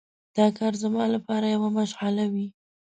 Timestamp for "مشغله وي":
1.77-2.47